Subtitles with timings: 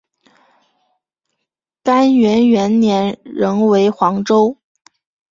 [1.83, 4.57] 干元元年仍为黄州。